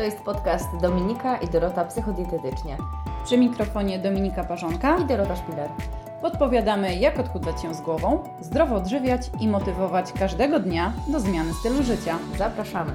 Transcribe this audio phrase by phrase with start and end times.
[0.00, 2.76] To jest podcast Dominika i Dorota Psychodietetycznie.
[3.24, 5.70] Przy mikrofonie Dominika Parzonka i Dorota Szpiler.
[6.22, 11.82] Podpowiadamy, jak odchudzać się z głową, zdrowo odżywiać i motywować każdego dnia do zmiany stylu
[11.82, 12.18] życia.
[12.38, 12.92] Zapraszamy.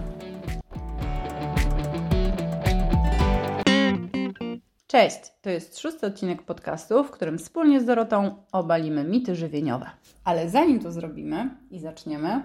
[4.87, 9.89] Cześć, to jest szósty odcinek podcastu, w którym wspólnie z Dorotą obalimy mity żywieniowe.
[10.23, 12.43] Ale zanim to zrobimy i zaczniemy,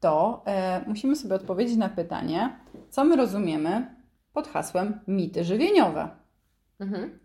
[0.00, 2.56] to e, musimy sobie odpowiedzieć na pytanie,
[2.90, 3.94] co my rozumiemy
[4.32, 6.08] pod hasłem mity żywieniowe.
[6.80, 7.18] Mhm.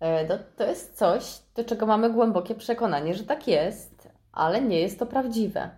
[0.00, 4.98] E, to, jest coś, do czego mamy głębokie przekonanie, że tak jest, ale nie jest
[4.98, 5.70] to prawdziwe.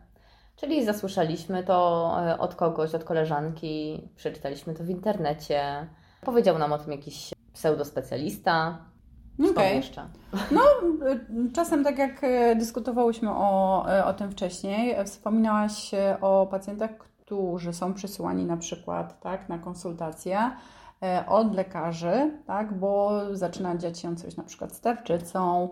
[0.56, 5.88] Czyli zasłyszeliśmy to e, od kogoś, od koleżanki, przeczytaliśmy to w internecie,
[6.20, 8.78] powiedział nam o tym jakiś pseudospecjalista.
[9.50, 9.74] Okay.
[9.74, 10.08] jeszcze?
[10.50, 10.60] No,
[11.54, 15.90] czasem tak jak e, dyskutowałyśmy o, o tym wcześniej, wspominałaś
[16.20, 16.90] o pacjentach,
[17.24, 20.50] którzy są przysyłani na przykład tak, na konsultacje
[21.02, 25.68] e, od lekarzy, tak, bo zaczyna dziać się coś na przykład z tarczycą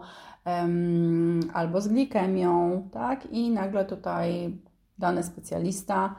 [1.54, 4.58] albo z glikemią, tak, i nagle tutaj
[4.98, 6.14] dany specjalista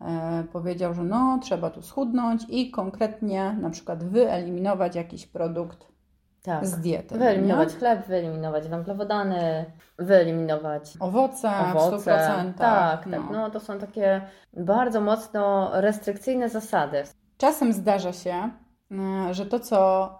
[0.00, 5.95] e, powiedział, że no, trzeba tu schudnąć i konkretnie na przykład wyeliminować jakiś produkt
[6.46, 6.66] tak.
[6.66, 7.18] z diety.
[7.18, 7.78] Wyeliminować nie?
[7.78, 9.64] chleb, wyeliminować węglowodany,
[9.98, 11.98] wyeliminować owoce, owoce.
[11.98, 12.54] w 100%.
[12.54, 13.16] Tak, no.
[13.16, 13.30] tak.
[13.32, 14.20] No to są takie
[14.56, 17.02] bardzo mocno restrykcyjne zasady.
[17.38, 18.50] Czasem zdarza się,
[18.92, 20.10] e, że to, co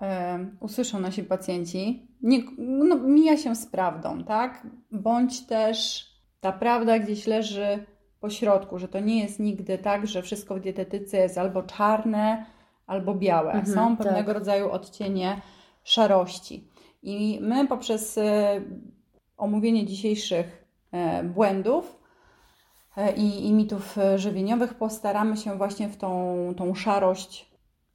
[0.43, 4.67] y, usłyszą nasi pacjenci, nie, no, mija się z prawdą, tak?
[4.93, 6.07] Bądź też
[6.41, 7.87] ta prawda gdzieś leży
[8.21, 12.47] po środku, że to nie jest nigdy tak, że wszystko w dietetyce jest albo czarne,
[12.87, 13.53] albo białe.
[13.53, 14.39] Mhm, Są pewnego tak.
[14.39, 15.41] rodzaju odcienie
[15.87, 16.69] szarości.
[17.03, 18.61] I my poprzez e,
[19.37, 21.99] omówienie dzisiejszych e, błędów
[22.97, 27.51] e, i, mitów żywieniowych postaramy się właśnie w tą, tą szarość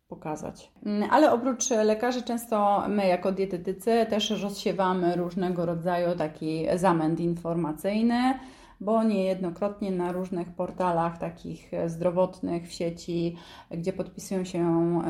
[0.08, 0.72] pokazać.
[0.86, 8.40] Mm, ale oprócz lekarzy, często my jako dietetycy też rozsiewamy różnego rodzaju taki zamęt informacyjny
[8.82, 13.36] bo niejednokrotnie na różnych portalach takich zdrowotnych w sieci,
[13.72, 15.02] gdzie podpisują się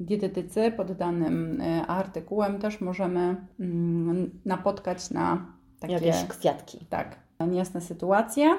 [0.00, 5.46] dietetycy pod danym e, artykułem, też możemy mm, napotkać na
[5.80, 6.86] takie jakieś kwiatki.
[6.90, 7.16] Tak,
[7.48, 8.58] niejasne sytuacje.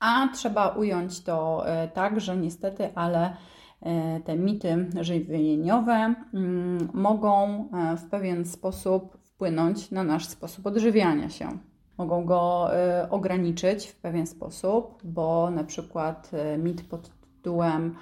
[0.00, 3.36] A trzeba ująć to e, tak, że niestety, ale
[3.80, 11.58] e, te mity żywieniowe mm, mogą w pewien sposób wpłynąć na nasz sposób odżywiania się
[11.98, 12.70] mogą go
[13.04, 17.94] y, ograniczyć w pewien sposób, bo na przykład y, mit pod tytułem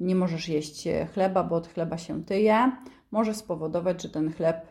[0.00, 2.72] nie możesz jeść chleba, bo od chleba się tyje,
[3.10, 4.66] może spowodować, że ten chleb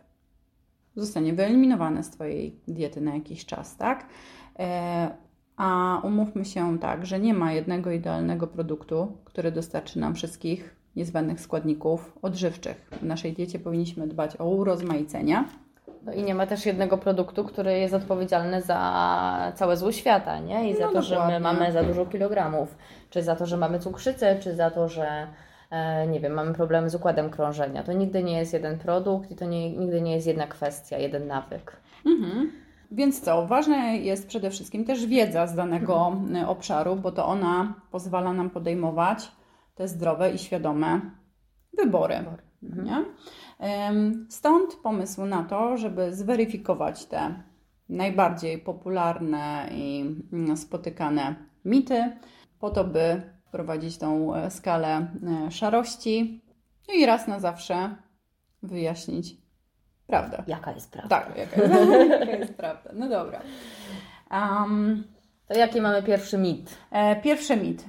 [0.95, 4.05] zostanie wyeliminowany z Twojej diety na jakiś czas, tak?
[5.57, 11.41] A umówmy się tak, że nie ma jednego idealnego produktu, który dostarczy nam wszystkich niezbędnych
[11.41, 12.89] składników odżywczych.
[13.01, 15.45] W naszej diecie powinniśmy dbać o urozmaicenie
[16.07, 20.71] no i nie ma też jednego produktu, który jest odpowiedzialny za całe zło świata, nie?
[20.71, 21.25] I za no to, dokładnie.
[21.25, 22.77] że my mamy za dużo kilogramów,
[23.09, 25.27] czy za to, że mamy cukrzycę, czy za to, że
[25.69, 27.83] e, nie wiem, mamy problemy z układem krążenia.
[27.83, 31.27] To nigdy nie jest jeden produkt i to nie, nigdy nie jest jedna kwestia, jeden
[31.27, 31.77] nawyk.
[32.05, 32.51] Mhm.
[32.91, 36.49] Więc co, ważne jest przede wszystkim też wiedza z danego mhm.
[36.49, 39.31] obszaru, bo to ona pozwala nam podejmować
[39.75, 41.01] te zdrowe i świadome
[41.77, 42.17] wybory.
[42.17, 42.43] wybory.
[42.63, 43.05] Mhm.
[44.29, 47.43] Stąd pomysł na to, żeby zweryfikować te
[47.89, 51.35] najbardziej popularne i mm, spotykane
[51.65, 52.11] mity,
[52.59, 55.07] po to, by wprowadzić tą e, skalę
[55.47, 56.41] e, szarości
[56.87, 57.95] no i raz na zawsze
[58.63, 59.37] wyjaśnić
[60.07, 60.43] prawdę.
[60.47, 61.19] Jaka jest prawda?
[61.19, 61.73] Tak, jaka jest,
[62.19, 62.89] jaka jest prawda.
[62.93, 63.41] No dobra.
[64.31, 65.03] Um,
[65.47, 66.77] to jaki mamy pierwszy mit?
[66.91, 67.85] E, pierwszy mit.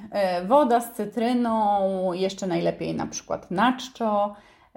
[0.47, 4.35] Woda z cytryną, jeszcze najlepiej na przykład na czczo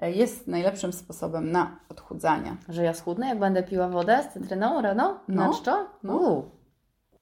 [0.08, 2.58] jest najlepszym sposobem na odchudzanie.
[2.70, 5.20] Że ja schudnę, jak będę piła wodę z cytryną rano?
[5.28, 5.48] No.
[5.48, 5.86] Na czczo?
[6.04, 6.44] No.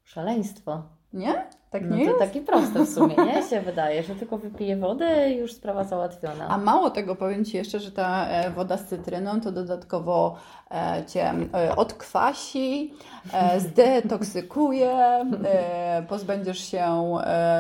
[0.04, 0.84] szaleństwo.
[1.14, 1.50] Nie?
[1.70, 2.20] Tak no nie to jest?
[2.20, 3.44] taki proste w sumie, nie?
[3.50, 6.48] Się wydaje, że tylko wypiję wodę i już sprawa załatwiona.
[6.48, 10.36] A mało tego, powiem Ci jeszcze, że ta e, woda z cytryną to dodatkowo
[10.72, 12.94] e, Cię e, odkwasi,
[13.58, 15.26] zdetoksykuje,
[16.08, 17.18] pozbędziesz się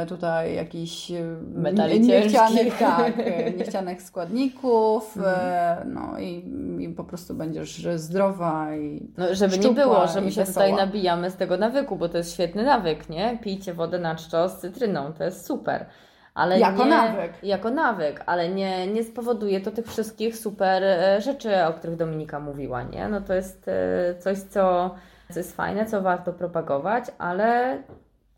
[0.07, 1.11] tutaj jakichś
[1.53, 3.13] Metali niechcianych, tak,
[3.57, 5.93] niechcianych składników, mhm.
[5.93, 6.43] no i,
[6.79, 11.31] i, po prostu będziesz zdrowa i No żeby nie było, że my się tutaj nabijamy
[11.31, 13.37] z tego nawyku, bo to jest świetny nawyk, nie?
[13.41, 15.85] Pijcie wodę na czczo z cytryną, to jest super.
[16.33, 17.33] Ale jako nie, nawyk.
[17.43, 22.39] Jako nawyk, ale nie, nie spowoduje to tych wszystkich super e, rzeczy, o których Dominika
[22.39, 23.07] mówiła, nie?
[23.07, 24.95] No to jest e, coś, co,
[25.33, 27.77] co jest fajne, co warto propagować, ale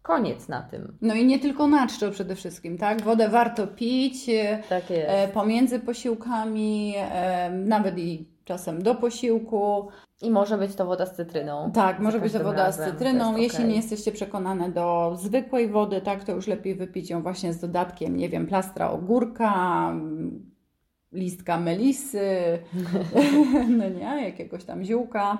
[0.02, 0.98] koniec na tym.
[1.02, 3.02] No i nie tylko na czczo przede wszystkim, tak?
[3.02, 4.26] Wodę warto pić.
[4.70, 5.10] Tak jest.
[5.10, 6.96] E, pomiędzy posiłkami,
[7.52, 9.88] nawet i czasem do posiłku.
[10.22, 11.72] I może być to woda z cytryną.
[11.74, 12.90] Tak, może być to woda razem.
[12.90, 13.38] z cytryną.
[13.38, 13.68] Jeśli okay.
[13.68, 18.18] nie jesteście przekonane do zwykłej wody, tak, to już lepiej wypić ją właśnie z dodatkiem,
[18.18, 19.94] nie wiem, plastra ogórka,
[21.12, 22.60] listka melisy,
[23.78, 25.38] no nie, jakiegoś tam ziółka.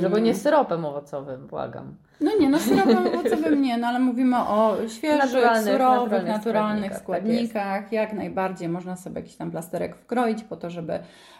[0.00, 1.96] Tylko nie syropem owocowym, błagam.
[2.20, 6.96] No nie, no syropem owocowym nie, no ale mówimy o świeżych, naturalnych, surowych, naturalnych, naturalnych
[6.96, 7.42] składnikach.
[7.48, 7.82] składnikach.
[7.82, 10.98] Tak jak najbardziej można sobie jakiś tam plasterek wkroić po to, żeby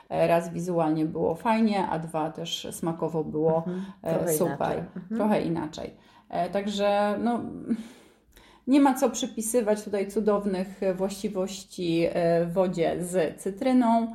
[0.09, 4.57] raz wizualnie było fajnie, a dwa też smakowo było mhm, e, super.
[4.57, 4.79] Inaczej.
[4.79, 5.17] Mhm.
[5.17, 5.95] Trochę inaczej.
[6.29, 7.41] E, także no
[8.67, 12.07] nie ma co przypisywać tutaj cudownych właściwości
[12.53, 14.13] wodzie z cytryną,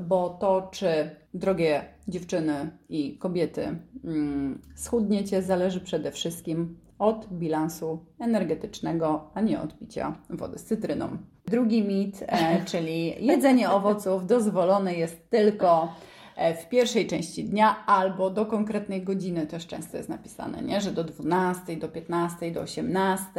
[0.00, 9.30] bo to, czy drogie dziewczyny i kobiety mm, schudniecie, zależy przede wszystkim od bilansu energetycznego,
[9.34, 11.18] a nie od picia wody z cytryną.
[11.46, 15.94] Drugi mit, e, czyli jedzenie owoców dozwolone jest tylko
[16.36, 20.80] e, w pierwszej części dnia albo do konkretnej godziny też często jest napisane, nie?
[20.80, 23.30] że do 12, do 15, do 18,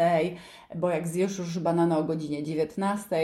[0.75, 3.15] bo jak zjesz już banana o godzinie 19,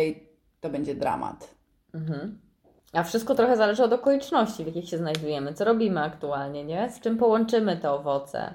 [0.62, 1.56] to będzie dramat.
[1.94, 2.40] Mhm.
[2.94, 6.90] A wszystko trochę zależy od okoliczności, w jakich się znajdujemy, co robimy aktualnie, nie?
[6.90, 8.54] Z czym połączymy te owoce.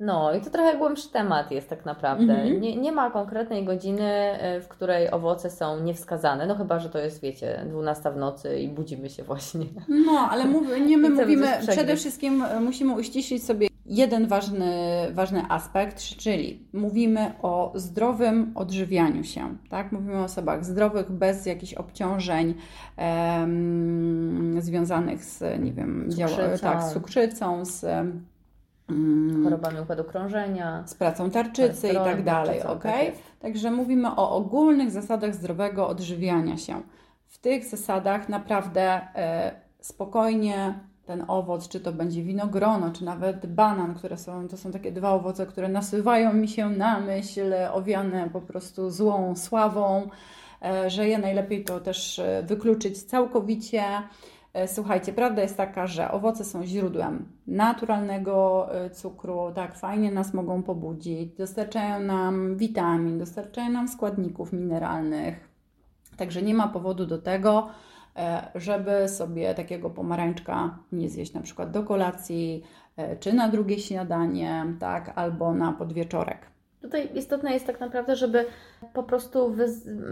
[0.00, 2.34] No i to trochę głębszy temat jest tak naprawdę.
[2.34, 2.60] Mm-hmm.
[2.60, 6.98] Nie, nie ma konkretnej godziny, y, w której owoce są niewskazane, no chyba, że to
[6.98, 9.66] jest, wiecie, 12 w nocy i budzimy się właśnie.
[9.88, 14.74] No, ale mów, nie my mówimy, przede wszystkim y, musimy uściślić sobie jeden ważny,
[15.12, 19.92] ważny aspekt, czyli mówimy o zdrowym odżywianiu się, tak?
[19.92, 22.54] Mówimy o osobach zdrowych, bez jakichś obciążeń
[22.96, 27.84] um, związanych z, nie wiem, działa, tak, z cukrzycą, z
[29.44, 32.82] chorobami układu krążenia, z pracą tarczycy i tak dalej, ok?
[32.82, 36.82] Tak Także mówimy o ogólnych zasadach zdrowego odżywiania się.
[37.26, 40.74] W tych zasadach naprawdę e, spokojnie
[41.08, 45.10] ten owoc, czy to będzie winogrono, czy nawet banan, które są, to są takie dwa
[45.10, 50.08] owoce, które nasuwają mi się na myśl, owiane po prostu złą sławą,
[50.62, 53.82] e, że je najlepiej to też e, wykluczyć całkowicie.
[54.58, 60.62] E, słuchajcie, prawda jest taka, że owoce są źródłem naturalnego cukru, tak, fajnie nas mogą
[60.62, 65.48] pobudzić, dostarczają nam witamin, dostarczają nam składników mineralnych,
[66.16, 67.68] także nie ma powodu do tego,
[68.18, 72.64] E, żeby sobie takiego pomarańczka nie zjeść na przykład do kolacji,
[72.96, 76.57] e, czy na drugie śniadanie, tak, albo na podwieczorek.
[76.82, 78.46] Tutaj istotne jest tak naprawdę, żeby
[78.92, 79.54] po prostu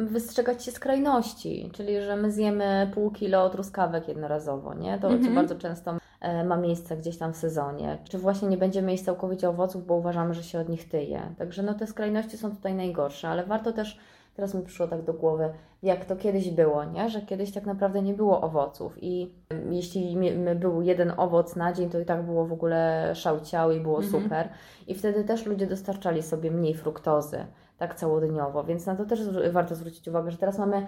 [0.04, 4.98] wystrzegać się skrajności, czyli że my zjemy pół kilo truskawek jednorazowo, nie?
[4.98, 7.98] To, co bardzo często e, ma miejsce gdzieś tam w sezonie.
[8.08, 11.22] Czy właśnie nie będziemy jeść całkowicie owoców, bo uważamy, że się od nich tyje.
[11.38, 13.98] Także no te skrajności są tutaj najgorsze, ale warto też
[14.36, 15.50] teraz mi przyszło tak do głowy,
[15.82, 17.10] jak to kiedyś było, nie?
[17.10, 19.34] że kiedyś tak naprawdę nie było owoców i
[19.70, 20.16] jeśli
[20.56, 24.22] był jeden owoc na dzień, to i tak było w ogóle szałciały i było mhm.
[24.22, 24.48] super.
[24.86, 27.46] I wtedy też ludzie dostarczali sobie mniej fruktozy,
[27.78, 29.20] tak całodniowo, więc na to też
[29.52, 30.86] warto zwrócić uwagę, że teraz mamy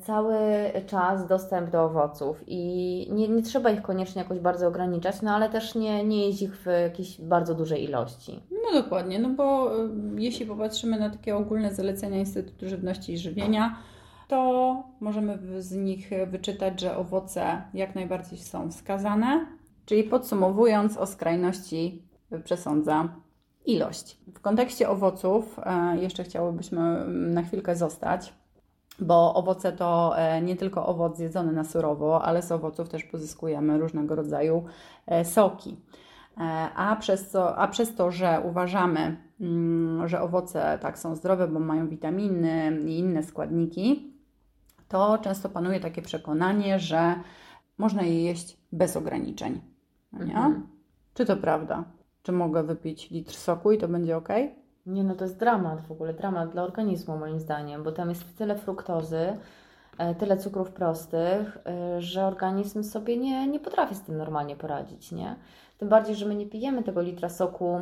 [0.00, 0.36] cały
[0.86, 5.48] czas dostęp do owoców i nie, nie trzeba ich koniecznie jakoś bardzo ograniczać, no ale
[5.48, 8.40] też nie, nie jeść ich w jakiejś bardzo dużej ilości.
[8.50, 13.76] No dokładnie, no bo y, jeśli popatrzymy na takie ogólne zalecenia Instytutu Żywności i Żywienia,
[14.28, 19.46] to możemy z nich wyczytać, że owoce jak najbardziej są wskazane.
[19.84, 22.02] Czyli podsumowując, o skrajności
[22.44, 23.08] przesądza
[23.66, 24.18] ilość.
[24.34, 28.34] W kontekście owoców e, jeszcze chciałybyśmy mm, na chwilkę zostać,
[29.00, 33.78] bo owoce to e, nie tylko owoc zjedzony na surowo, ale z owoców też pozyskujemy
[33.78, 34.64] różnego rodzaju
[35.06, 35.76] e, soki.
[36.76, 41.60] A przez, to, a przez to, że uważamy, mm, że owoce tak są zdrowe, bo
[41.60, 44.12] mają witaminy i inne składniki,
[44.88, 47.14] to często panuje takie przekonanie, że
[47.78, 49.60] można je jeść bez ograniczeń.
[50.12, 50.24] No?
[50.24, 50.66] Mhm.
[51.14, 51.84] Czy to prawda?
[52.22, 54.28] Czy mogę wypić litr soku i to będzie ok?
[54.86, 58.36] Nie, no to jest dramat w ogóle, dramat dla organizmu moim zdaniem, bo tam jest
[58.38, 59.36] tyle fruktozy,
[59.98, 65.12] e, tyle cukrów prostych, e, że organizm sobie nie, nie potrafi z tym normalnie poradzić,
[65.12, 65.36] nie?
[65.78, 67.80] Tym bardziej, że my nie pijemy tego litra soku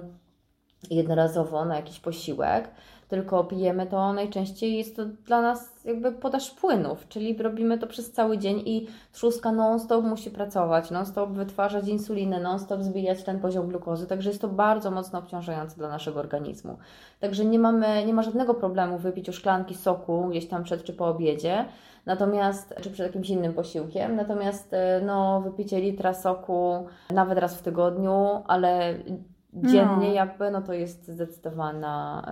[0.90, 2.70] jednorazowo na jakiś posiłek,
[3.08, 8.12] tylko pijemy to najczęściej jest to dla nas jakby podaż płynów, czyli robimy to przez
[8.12, 14.06] cały dzień i trzustka non-stop musi pracować, non-stop wytwarzać insulinę, non-stop zbijać ten poziom glukozy,
[14.06, 16.78] także jest to bardzo mocno obciążające dla naszego organizmu.
[17.20, 20.92] Także nie mamy, nie ma żadnego problemu wypić już szklanki soku gdzieś tam przed czy
[20.92, 21.64] po obiedzie,
[22.06, 28.42] natomiast, czy przed jakimś innym posiłkiem, natomiast no, wypicie litra soku nawet raz w tygodniu,
[28.46, 28.94] ale
[29.62, 30.14] dziennie No.
[30.14, 32.22] jakby, no to jest zdecydowana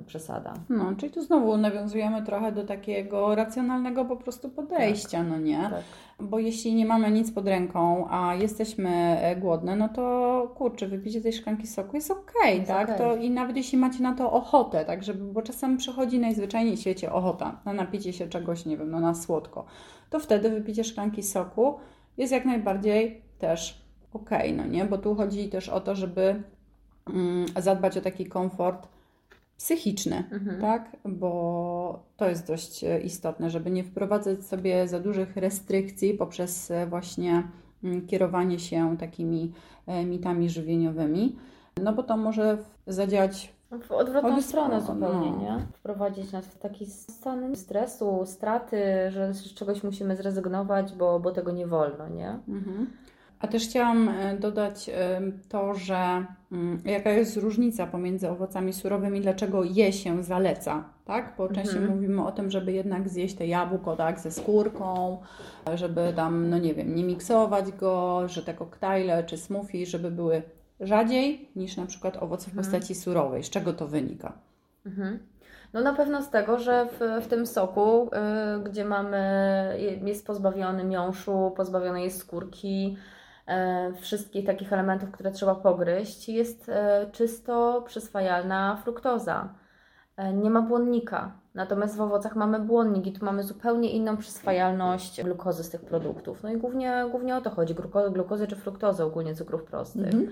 [0.00, 0.54] e, przesada.
[0.68, 5.62] No, czyli tu znowu nawiązujemy trochę do takiego racjonalnego po prostu podejścia, no nie?
[5.70, 5.82] Tak.
[6.20, 11.20] Bo jeśli nie mamy nic pod ręką, a jesteśmy e, głodne, no to kurczę, wypicie
[11.20, 12.84] tej szklanki soku jest okej, Jest tak?
[12.88, 12.98] okej.
[12.98, 16.80] To i nawet jeśli macie na to ochotę, tak, żeby, bo czasem przychodzi najzwyczajniej w
[16.80, 19.64] świecie ochota na napicie się czegoś, nie wiem, no na słodko,
[20.10, 21.74] to wtedy wypicie szklanki soku
[22.16, 24.84] jest jak najbardziej też okej, no nie?
[24.84, 26.42] Bo tu chodzi też o to, żeby
[27.56, 28.88] zadbać o taki komfort
[29.56, 30.60] psychiczny, Mhm.
[30.60, 30.96] tak?
[31.04, 36.86] Bo to jest dość e, istotne, żeby nie wprowadzać sobie za dużych restrykcji poprzez e,
[36.86, 37.42] właśnie
[37.84, 39.52] mm, kierowanie się takimi
[39.86, 41.36] e, mitami żywieniowymi,
[41.82, 45.40] no bo to może zadziałać W odwrotną Odwrotną, stronę zupełnie, no.
[45.42, 45.58] nie?
[45.72, 51.50] Wprowadzić nas w taki stan stresu, straty, że z czegoś musimy zrezygnować, bo, bo tego
[51.50, 52.38] nie wolno, nie?
[52.48, 52.86] Mhm.
[53.40, 59.20] A też chciałam e, dodać e, to, że mm, jaka jest różnica pomiędzy owocami surowymi,
[59.20, 61.34] dlaczego je się zaleca, tak?
[61.38, 61.94] Bo częściej Mhm.
[61.94, 65.18] mówimy o tym, żeby jednak zjeść te jabłko, tak, ze skórką,
[65.74, 70.42] żeby tam, no nie wiem, nie miksować go, że te koktajle czy smoothie, żeby były
[70.80, 72.64] rzadziej niż na przykład owoce w Mhm.
[72.64, 73.44] postaci surowej.
[73.44, 74.32] Z czego to wynika?
[74.86, 75.18] Mhm.
[75.72, 78.10] No na pewno z tego, że w, w tym soku,
[78.58, 79.18] y, gdzie mamy,
[80.04, 83.19] jest pozbawiony miąższu, pozbawiony jest skórki, e,
[84.00, 89.54] wszystkich takich elementów, które trzeba pogryźć, jest e, czysto przyswajalna fruktoza.
[90.16, 91.32] E, nie ma błonnika.
[91.54, 96.42] Natomiast w owocach mamy błonnik i tu mamy zupełnie inną przyswajalność glukozy z tych produktów.
[96.42, 100.14] No i głównie, głównie o to chodzi, gluko- glukozy czy fruktozy, ogólnie cukrów prostych.
[100.14, 100.30] Mhm.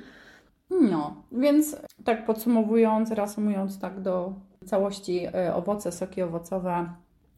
[0.71, 4.33] No, więc tak podsumowując, reasumując tak do
[4.67, 6.89] całości, e, owoce, soki owocowe.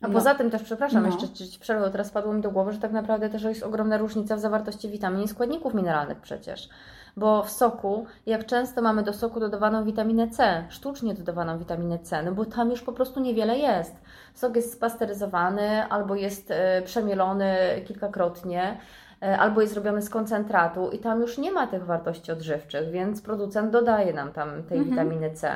[0.03, 1.09] A no, poza tym też, przepraszam, No.
[1.09, 4.37] jeszcze Ci przerwę, teraz padło mi do głowy, że tak naprawdę też jest ogromna różnica
[4.37, 6.69] w zawartości witamin i składników mineralnych przecież.
[7.17, 12.23] Bo w soku, jak często mamy do soku dodawaną witaminę C, sztucznie dodawaną witaminę C,
[12.23, 13.95] no bo tam już po prostu niewiele jest.
[14.35, 18.77] Sok jest spasteryzowany albo jest e, przemielony kilkakrotnie,
[19.23, 23.23] e, albo jest zrobiony z koncentratu i tam już nie ma tych wartości odżywczych, więc
[23.23, 24.85] producent dodaje nam tam tej Mhm.
[24.91, 25.51] witaminy C.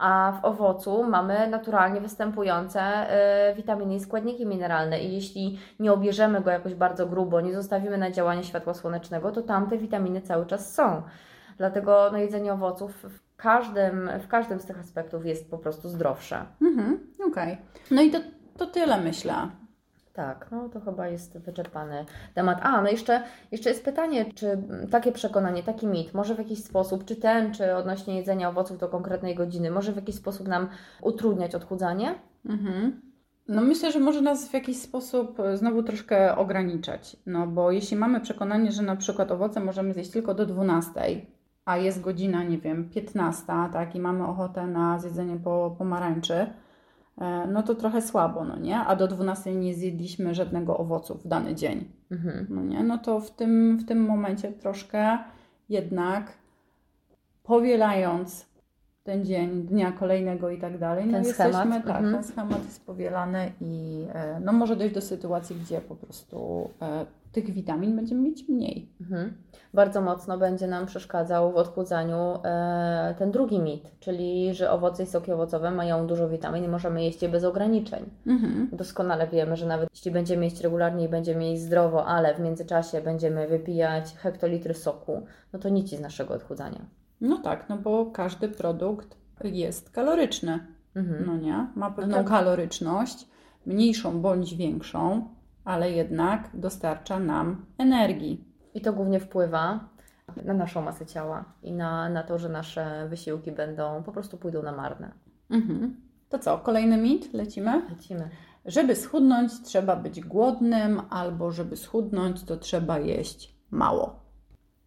[0.00, 6.40] A w owocu mamy naturalnie występujące e, witaminy i składniki mineralne i jeśli nie obierzemy
[6.40, 10.46] go jakoś bardzo grubo, nie zostawimy na działanie światła słonecznego, to tam te witaminy cały
[10.46, 11.02] czas są.
[11.58, 16.44] Dlatego no, jedzenie owoców w każdym, w każdym z tych aspektów jest po prostu zdrowsze.
[16.62, 17.58] Mhm, okej.
[17.90, 18.18] No i to,
[18.56, 19.34] to tyle myślę.
[20.20, 22.58] Tak, no to chyba jest wyczerpany temat.
[22.62, 23.22] A, no jeszcze,
[23.52, 27.74] jeszcze jest pytanie, czy takie przekonanie, taki mit, może w jakiś sposób, czy ten, czy
[27.74, 30.68] odnośnie jedzenia owoców do konkretnej godziny, może w jakiś sposób nam
[31.02, 32.14] utrudniać odchudzanie?
[32.46, 33.00] Mhm.
[33.48, 37.16] No myślę, że może nas w jakiś sposób e, znowu troszkę ograniczać.
[37.26, 41.00] No bo jeśli mamy przekonanie, że na przykład owoce możemy zjeść tylko do 12,
[41.64, 46.46] a jest godzina, nie wiem, 15, tak, i mamy ochotę na zjedzenie po pomarańczy,
[47.48, 48.76] no to trochę słabo, no nie?
[48.76, 51.88] A do 12 nie zjedliśmy żadnego owocu w dany dzień.
[52.10, 52.46] Mhm.
[52.50, 55.18] no nie, no to w tym, w tym momencie troszkę
[55.68, 56.32] jednak
[57.42, 58.49] powielając
[59.02, 62.14] ten dzień, dnia kolejnego i tak dalej, no Ten jesteśmy, schemat, tak, mhm.
[62.14, 67.06] ten schemat jest powielany i e, no może dojść do sytuacji, gdzie po prostu e,
[67.32, 68.92] tych witamin będziemy mieć mniej.
[69.00, 69.34] Mhm.
[69.74, 75.06] Bardzo mocno będzie nam przeszkadzał w odchudzaniu e, ten drugi mit, czyli że owoce i
[75.06, 78.10] soki owocowe mają dużo witamin i możemy jeść je bez ograniczeń.
[78.26, 78.68] Mhm.
[78.72, 83.00] Doskonale wiemy, że nawet jeśli będziemy jeść regularnie i będziemy jeść zdrowo, ale w międzyczasie
[83.00, 86.99] będziemy wypijać hektolitry soku, no to nic z naszego odchudzania.
[87.20, 91.26] No tak, no bo każdy produkt jest kaloryczny, Mhm.
[91.26, 91.66] no nie?
[91.74, 92.26] Ma pewną tak.
[92.28, 93.28] kaloryczność,
[93.66, 95.28] mniejszą bądź większą,
[95.64, 98.44] ale jednak dostarcza nam energii.
[98.74, 99.88] I to głównie wpływa
[100.44, 104.62] na naszą masę ciała i na, na to, że nasze wysiłki będą po prostu pójdą
[104.62, 105.12] na marne.
[105.50, 105.96] Mhm.
[106.28, 107.32] To co, kolejny mit?
[107.34, 107.82] Lecimy?
[107.90, 108.30] Lecimy.
[108.64, 114.20] Żeby schudnąć, trzeba być głodnym, albo żeby schudnąć, to trzeba jeść mało.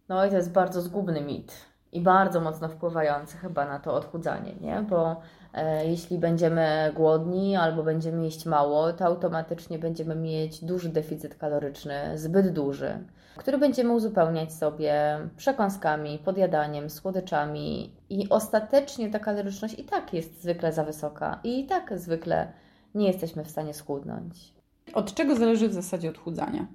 [0.08, 1.52] No i to jest bardzo zgubny mit
[1.94, 4.84] i bardzo mocno wpływający chyba na to odchudzanie, nie?
[4.90, 5.20] Bo
[5.54, 12.18] e, jeśli będziemy głodni albo będziemy jeść mało, to automatycznie będziemy mieć duży deficyt kaloryczny,
[12.18, 12.98] zbyt duży,
[13.36, 20.72] który będziemy uzupełniać sobie przekąskami, podjadaniem, słodyczami i ostatecznie ta kaloryczność i tak jest zwykle
[20.72, 22.52] za wysoka i i tak zwykle
[22.94, 24.54] nie jesteśmy w stanie schudnąć.
[24.94, 26.66] Od czego zależy w zasadzie odchudzanie?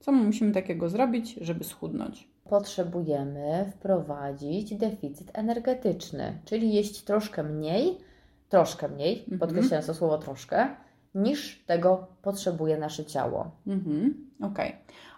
[0.00, 2.35] Co my musimy takiego zrobić, żeby schudnąć?
[2.48, 7.98] Potrzebujemy wprowadzić deficyt energetyczny, czyli jeść troszkę mniej,
[8.48, 9.38] troszkę mniej, Mhm.
[9.38, 10.68] podkreślając to słowo troszkę,
[11.14, 13.50] niż tego potrzebuje nasze ciało.
[13.66, 14.14] Mhm.
[14.42, 14.76] Okej.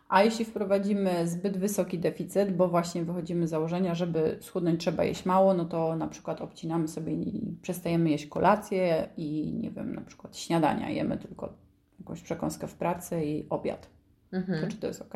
[0.08, 5.24] A jeśli wprowadzimy zbyt wysoki deficyt, bo właśnie wychodzimy z założenia, żeby schudnąć trzeba jeść
[5.26, 10.00] mało, no to na przykład obcinamy sobie i przestajemy jeść kolację i nie wiem, na
[10.00, 11.52] przykład śniadania jemy tylko
[11.98, 13.86] jakąś przekąskę w pracy i obiad.
[14.32, 14.60] Mhm.
[14.60, 15.14] To czy to jest ok?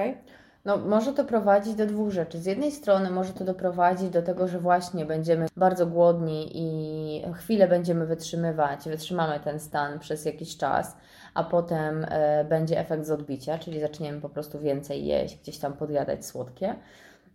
[0.64, 2.38] No, może to prowadzić do dwóch rzeczy.
[2.38, 7.68] Z jednej strony może to doprowadzić do tego, że właśnie będziemy bardzo głodni i chwilę
[7.68, 10.96] będziemy wytrzymywać, wytrzymamy ten stan przez jakiś czas,
[11.34, 15.72] a potem e, będzie efekt z odbicia, czyli zaczniemy po prostu więcej jeść, gdzieś tam
[15.72, 16.74] podjadać słodkie.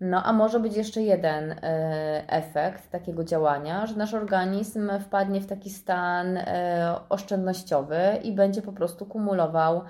[0.02, 5.48] No, a może być jeszcze jeden e, efekt takiego działania, że nasz organizm wpadnie w
[5.48, 9.82] taki stan e, oszczędnościowy i będzie po prostu kumulował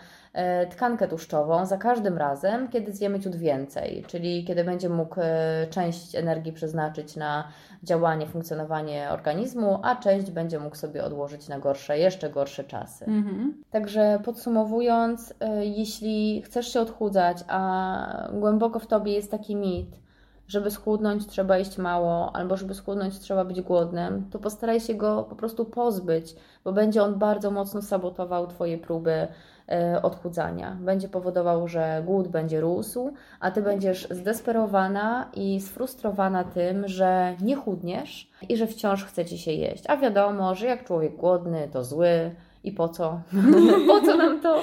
[0.69, 6.15] tkankę tłuszczową za każdym razem, kiedy zjemy ciut więcej, czyli kiedy będzie mógł e, część
[6.15, 7.47] energii przeznaczyć na
[7.83, 13.05] działanie, funkcjonowanie organizmu, a część będzie mógł sobie odłożyć na gorsze, jeszcze gorsze czasy.
[13.05, 13.63] Mhm.
[13.71, 20.06] Także podsumowując, e, jeśli chcesz się odchudzać, a głęboko w tobie jest taki mit,
[20.47, 25.23] żeby schudnąć trzeba jeść mało, albo żeby schudnąć trzeba być głodnym, to postaraj się go
[25.23, 29.27] po prostu pozbyć, bo będzie on bardzo mocno sabotował Twoje próby
[29.71, 30.77] E, odchudzania.
[30.81, 37.55] Będzie powodował, że głód będzie rósł, a ty będziesz zdesperowana i sfrustrowana tym, że nie
[37.55, 39.83] chudniesz i że wciąż chce ci się jeść.
[39.87, 42.35] A wiadomo, że jak człowiek głodny, to zły.
[42.63, 43.21] I po co?
[43.87, 44.61] po co nam to?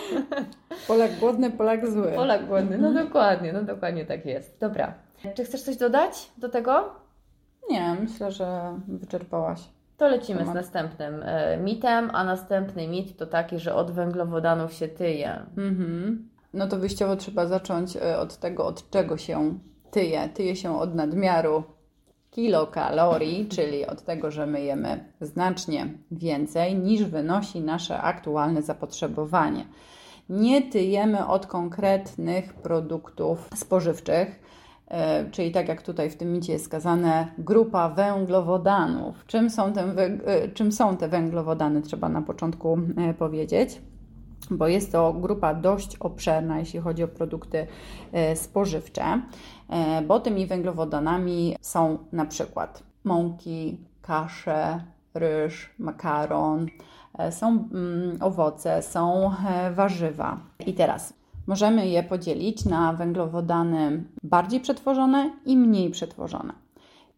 [0.89, 2.13] Polak głodny, Polak zły.
[2.17, 4.61] Polak głodny, no dokładnie, no dokładnie tak jest.
[4.61, 4.95] Dobra.
[5.35, 6.93] Czy chcesz coś dodać do tego?
[7.71, 9.61] Nie, myślę, że wyczerpałaś.
[9.97, 14.89] To lecimy z następnym e, mitem, a następny mit to taki, że od węglowodanów się
[14.89, 15.43] tyje.
[15.57, 16.29] Mhm.
[16.55, 19.59] No to wyjściowo trzeba zacząć e, od tego, od czego się
[19.91, 20.29] tyje.
[20.29, 21.63] Tyje się od nadmiaru
[22.31, 29.67] kilokalorii, czyli od tego, że my jemy znacznie więcej niż wynosi nasze aktualne zapotrzebowanie.
[30.29, 34.44] Nie tyjemy od konkretnych produktów spożywczych
[35.31, 39.25] czyli tak jak tutaj w tym micie jest skazane, grupa węglowodanów.
[39.27, 43.81] Czym są, te, e, czym są te węglowodany, trzeba na początku e, powiedzieć,
[44.51, 47.67] bo jest to grupa dość obszerna, jeśli chodzi o produkty
[48.35, 49.21] spożywcze,
[50.07, 54.81] bo tymi węglowodanami są na przykład mąki, kasze,
[55.15, 56.67] ryż, makaron,
[57.31, 59.31] są mm, owoce, są
[59.75, 60.41] warzywa.
[60.67, 61.15] I teraz
[61.47, 66.65] Możemy je podzielić na węglowodany bardziej przetworzone i mniej przetworzone.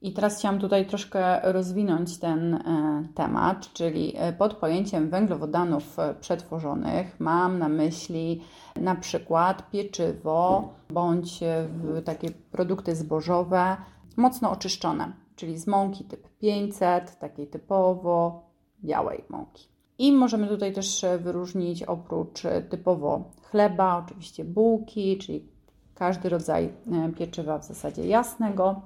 [0.03, 6.15] I teraz chciałam tutaj troszkę rozwinąć ten e, temat, czyli e, pod pojęciem węglowodanów e,
[6.15, 8.43] przetworzonych mam na myśli
[8.77, 11.41] na przykład pieczywo bądź
[12.05, 13.77] takie produkty zbożowe
[14.17, 18.43] mocno oczyszczone, czyli z mąki typ 500, takiej typowo
[18.85, 19.76] białej mąki.
[19.99, 25.49] I możemy tutaj też wyróżnić oprócz typowo chleba, oczywiście bułki, czyli
[25.95, 28.81] każdy rodzaj e, pieczywa w zasadzie jasnego.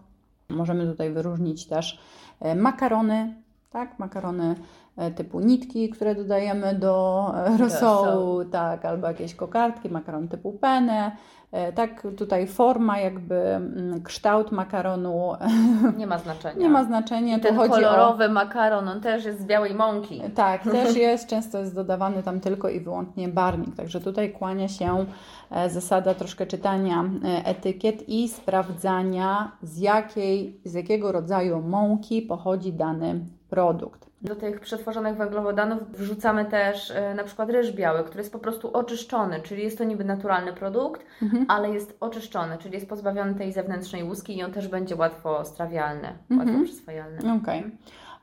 [0.49, 1.99] Możemy tutaj wyróżnić też
[2.41, 3.35] e, makarony,
[3.71, 4.55] tak, makarony
[4.97, 7.27] e, typu nitki, które dodajemy do
[7.59, 11.40] rosołu, tak, albo jakieś kokardki, makaron typu penne, E,
[11.75, 15.33] tak, tutaj forma, jakby mm, kształt makaronu
[15.99, 16.63] nie ma znaczenia.
[16.63, 17.37] Nie ma znaczenia.
[17.37, 18.29] I ten kolorowy o...
[18.29, 20.23] makaron, on też jest z białej mąki.
[20.35, 21.27] Tak, też jest.
[21.27, 23.77] Często jest dodawany tam tylko i wyłącznie barnik.
[23.77, 25.07] Także tutaj kłania się
[25.51, 32.73] e, zasada troszkę czytania e, etykiet i sprawdzania z, jakiej, z jakiego rodzaju mąki pochodzi
[32.73, 34.10] dany produkt.
[34.23, 38.73] Do tych przetworzonych węglowodanów wrzucamy też e, na przykład ryż biały, który jest po prostu
[38.73, 41.47] oczyszczony, czyli jest to niby naturalny produkt, mhm.
[41.49, 46.09] ale jest oczyszczony, czyli jest pozbawiony tej zewnętrznej łuski i on też będzie łatwo strawialny,
[46.31, 46.51] mhm.
[46.51, 47.19] łatwo przyswajalny.
[47.19, 47.61] Okej.
[47.61, 47.71] Okay.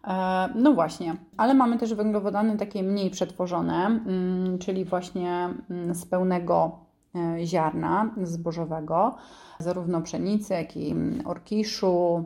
[0.08, 6.06] E, no właśnie, ale mamy też węglowodany takie mniej przetworzone, mm, czyli właśnie mm, z
[6.06, 6.80] pełnego
[7.16, 9.16] e, ziarna zbożowego,
[9.60, 12.26] zarówno pszenicy, jak i mm, orkiszu,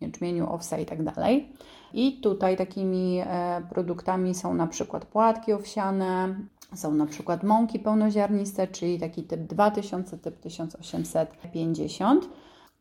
[0.00, 1.52] jęczmieniu, owsa i tak dalej.
[1.94, 6.34] I tutaj takimi e, produktami są na przykład płatki owsiane,
[6.74, 12.28] są na przykład mąki pełnoziarniste, czyli taki typ 2000, typ 1850.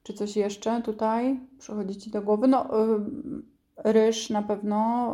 [0.03, 2.47] Czy coś jeszcze tutaj przychodzi Ci do głowy?
[2.47, 5.07] No, y, ryż na pewno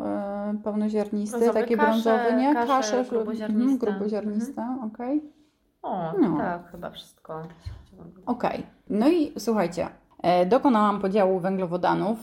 [0.53, 2.53] y, pełnoziarnisty, brązowy, taki kasze, brązowy, nie?
[2.53, 3.88] Kasze, kasze mhm, gruboziarniste.
[3.88, 4.91] gruboziarniste, mhm.
[4.91, 5.17] okej.
[5.17, 5.31] Okay.
[5.81, 6.38] O, no.
[6.38, 7.41] tak, chyba wszystko.
[8.25, 8.60] Okej.
[8.60, 8.63] Okay.
[8.89, 10.05] No i słuchajcie, E,
[10.46, 12.18] dokonałam podziału węglowodanów.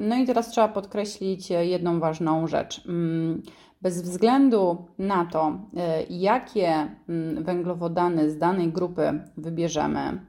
[0.00, 2.86] No i teraz trzeba podkreślić jedną ważną rzecz.
[2.88, 3.42] Mm,
[3.84, 10.20] bez względu na to, e, jakie mm, węglowodany z danej grupy wybierzemy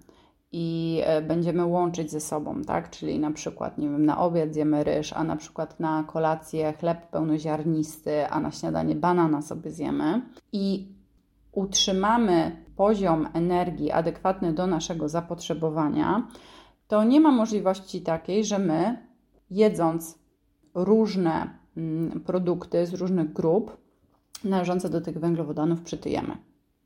[0.51, 2.89] i e, będziemy łączyć ze sobą, tak?
[2.89, 7.07] Czyli na przykład, nie wiem, na obiad zjemy ryż, a na przykład na kolację chleb
[7.11, 10.87] pełnoziarnisty, a na śniadanie banana sobie zjemy i
[11.51, 16.27] utrzymamy poziom energii adekwatny do naszego zapotrzebowania,
[16.87, 18.97] to nie ma możliwości takiej, że my
[19.51, 20.19] jedząc
[20.73, 23.77] różne mm, produkty z różnych grup
[24.43, 26.37] należące do tych węglowodanów przytyjemy.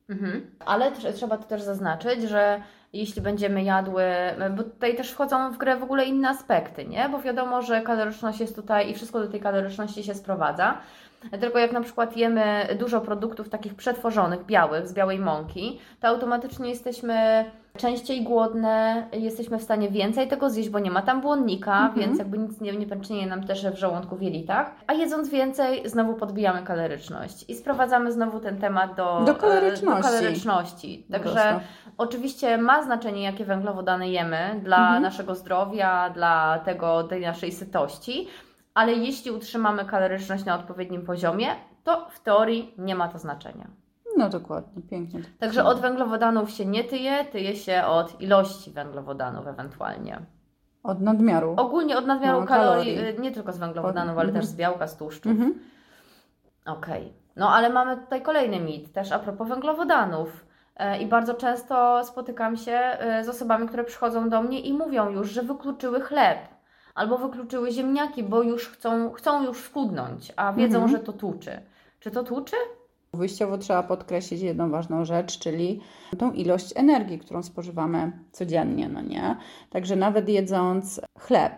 [0.10, 0.52] Mhm.
[0.66, 2.62] Ale też, trzeba to też zaznaczyć, że
[2.94, 4.04] jeśli będziemy jadły,
[4.58, 7.10] bo tutaj też wchodzą w grę w ogóle inne aspekty, nie?
[7.10, 10.78] Bo wiadomo, że kaloryczność jest tutaj i wszystko do tej kaloryczności się sprowadza.
[11.42, 16.70] Tylko jak na przykład jemy dużo produktów takich przetworzonych, białych, z białej mąki, to automatycznie
[16.70, 17.46] jesteśmy
[17.78, 21.94] częściej głodne, jesteśmy w stanie więcej tego zjeść, bo nie ma tam błonnika, mhm.
[22.00, 24.72] więc jakby nic nie, nie pęcznieje nam też w żołądku, w jelitach.
[24.88, 30.04] A jedząc więcej, znowu podbijamy kaloryczność i sprowadzamy znowu ten temat do, do kaloryczności.
[30.04, 31.06] Do kaloryczności.
[31.12, 31.60] Także
[31.98, 35.04] oczywiście ma znaczenie, jakie węglowodany jemy dla mhm.
[35.04, 38.28] naszego zdrowia, dla tego, tej naszej sytości,
[38.80, 41.48] ale jeśli utrzymamy kaloryczność na odpowiednim poziomie,
[41.84, 43.68] to w teorii nie ma to znaczenia.
[44.18, 45.22] No dokładnie, pięknie.
[45.40, 50.20] Także od węglowodanów się nie tyje, tyje się od ilości węglowodanów ewentualnie.
[50.84, 51.54] Od nadmiaru.
[51.58, 54.24] Ogólnie od nadmiaru no, kalorii, kalorii, nie tylko z węglowodanów, od...
[54.24, 55.32] ale też z białka, z tłuszczów.
[55.32, 55.60] Mhm.
[56.66, 57.02] Okej.
[57.02, 57.14] Okay.
[57.36, 60.46] No ale mamy tutaj kolejny mit, też a propos węglowodanów.
[60.76, 65.10] E, I bardzo często spotykam się e, z osobami, które przychodzą do mnie i mówią
[65.10, 66.40] już, że wykluczyły chleb
[66.96, 70.92] albo wykluczyły ziemniaki, bo już chcą, chcą już schudnąć, a wiedzą, mhm.
[70.92, 71.62] że to tłuczy.
[72.00, 72.56] Czy to tłuczy?
[73.14, 75.82] Wyjściowo trzeba podkreślić jedną ważną rzecz, czyli
[76.18, 79.36] tą ilość energii, którą spożywamy codziennie, no nie?
[79.70, 81.54] Także nawet jedząc chleb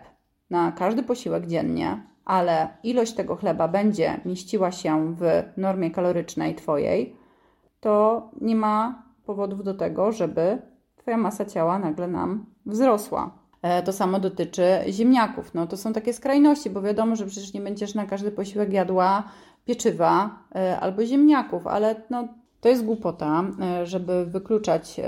[0.50, 7.16] na każdy posiłek dziennie, ale ilość tego chleba będzie mieściła się w normie kalorycznej Twojej,
[7.80, 10.58] to nie ma powodów do tego, żeby
[11.02, 13.30] Twoja masa ciała nagle nam wzrosła.
[13.62, 15.54] E, to samo dotyczy ziemniaków.
[15.54, 19.24] No, to są takie skrajności, bo wiadomo, że przecież nie będziesz na każdy posiłek jadła
[19.64, 22.28] pieczywa e, albo ziemniaków, ale no,
[22.60, 25.00] to jest głupota, e, żeby wykluczać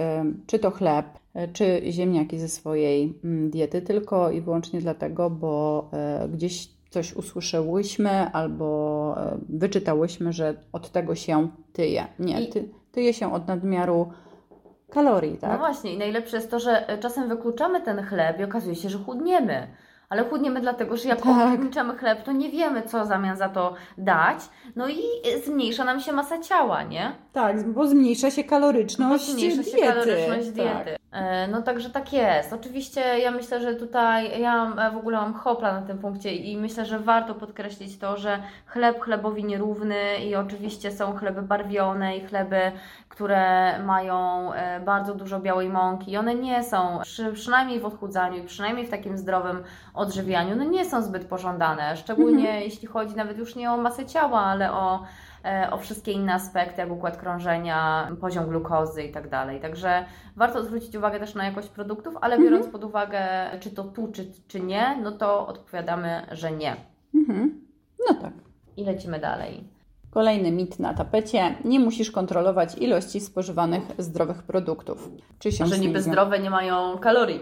[0.47, 1.07] czy to chleb,
[1.53, 5.91] czy ziemniaki ze swojej mm, diety, tylko i wyłącznie dlatego, bo
[6.33, 9.17] gdzieś coś usłyszałyśmy albo
[9.49, 12.07] wyczytałyśmy, że od tego się tyje.
[12.19, 14.09] Nie, ty, tyje się od nadmiaru
[14.91, 15.53] kalorii, tak?
[15.53, 18.89] No właśnie, i najlepsze jest to, że e, czasem wykluczamy ten chleb i okazuje się,
[18.89, 19.67] że chudniemy
[20.09, 21.99] ale chudniemy dlatego, że jak tak.
[21.99, 24.39] chleb, to nie wiemy, co zamiast za to dać,
[24.77, 25.03] no i
[25.45, 27.13] zmniejsza nam się masa ciała, nie?
[27.33, 29.79] Tak, bo zmniejsza się kaloryczność bo zmniejsza diety.
[29.79, 30.55] się kaloryczność tak.
[30.55, 30.91] diety.
[30.91, 30.99] E,
[31.49, 32.53] no także tak jest.
[32.53, 36.57] Oczywiście ja myślę, że tutaj ja e, w ogóle mam hopla na tym punkcie i
[36.57, 42.21] myślę, że warto podkreślić to, że chleb chlebowi nierówny i oczywiście są chleby barwione i
[42.21, 42.73] chleby,
[43.09, 48.37] które mają e, bardzo dużo białej mąki i one nie są, przy, przynajmniej w odchudzaniu
[48.37, 49.63] i przynajmniej w takim zdrowym
[49.95, 52.63] odżywianiu, no nie są zbyt pożądane, szczególnie mhm.
[52.63, 55.07] jeśli chodzi nawet już nie o masę ciała, ale o, e,
[55.71, 59.61] o wszystkie inne aspekty, jak układ krążenia, poziom glukozy i tak dalej.
[59.61, 60.05] Także
[60.37, 62.53] warto zwrócić uwagę też na jakość produktów, ale mhm.
[62.53, 63.27] biorąc pod uwagę,
[63.61, 66.77] czy to tu, czy, czy nie, no to odpowiadamy, że nie.
[67.15, 67.61] Mhm.
[68.09, 68.33] No tak.
[68.77, 69.65] I lecimy dalej.
[70.11, 71.55] Kolejny mit na tapecie.
[71.65, 75.11] Nie musisz kontrolować ilości spożywanych zdrowych produktów.
[75.39, 77.41] Czy się Że niby zdrowe nie mają kalorii.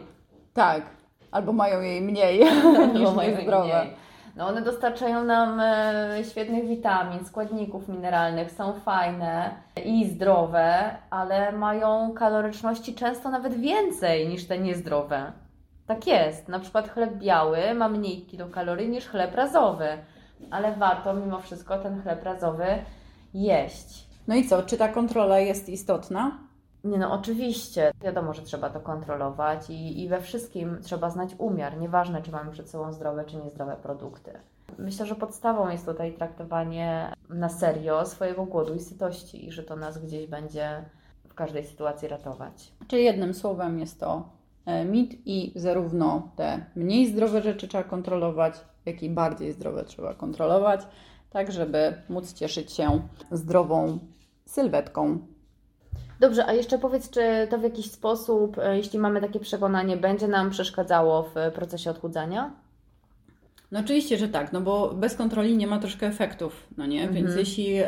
[0.55, 0.83] Tak,
[1.31, 2.41] albo mają jej mniej
[2.95, 3.85] niż mają zdrowe.
[3.85, 3.95] Mniej.
[4.37, 12.13] No one dostarczają nam e, świetnych witamin, składników mineralnych, są fajne i zdrowe, ale mają
[12.15, 15.33] kaloryczności często nawet więcej niż te niezdrowe.
[15.87, 16.49] Tak jest.
[16.49, 19.89] Na przykład chleb biały ma mniej kilokalorii niż chleb razowy,
[20.51, 22.67] ale warto mimo wszystko ten chleb razowy
[23.35, 24.07] jeść.
[24.29, 26.39] No i co, czy ta kontrola jest istotna?
[26.85, 27.93] Nie no, oczywiście.
[28.01, 31.79] Wiadomo, że trzeba to kontrolować i, i we wszystkim trzeba znać umiar.
[31.79, 34.33] Nieważne, czy mamy przed sobą zdrowe, czy niezdrowe produkty.
[34.79, 39.77] Myślę, że podstawą jest tutaj traktowanie na serio swojego głodu i sytości i że to
[39.77, 40.85] nas gdzieś będzie
[41.29, 42.73] w każdej sytuacji ratować.
[42.89, 44.29] Czyli jednym słowem jest to
[44.67, 48.55] e, mit i zarówno te mniej zdrowe rzeczy trzeba kontrolować,
[48.87, 50.81] jak i bardziej zdrowe trzeba kontrolować,
[51.31, 53.99] tak żeby móc cieszyć się zdrową
[54.45, 55.19] sylwetką
[56.23, 60.29] Dobrze, a jeszcze powiedz, czy to w jakiś sposób, e, jeśli mamy takie przekonanie, będzie
[60.29, 62.51] nam przeszkadzało w procesie odchudzania?
[63.73, 67.03] No oczywiście, że tak, no bo bez kontroli nie ma troszkę efektów, no nie?
[67.03, 67.15] Mhm.
[67.15, 67.79] Więc jeśli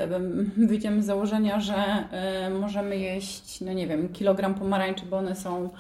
[0.57, 2.05] wyjdziemy z założenia, że
[2.47, 5.70] y, możemy jeść, no nie wiem, kilogram pomarańczy, bo one są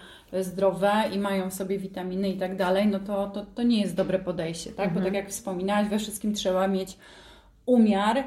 [0.40, 3.94] zdrowe i mają w sobie witaminy i tak dalej, no to, to, to nie jest
[3.94, 4.86] dobre podejście, tak?
[4.86, 4.94] Mhm.
[4.94, 6.98] Bo tak jak wspominałaś, we wszystkim trzeba mieć
[7.66, 8.24] umiar y,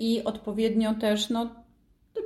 [0.00, 1.63] i odpowiednio też, no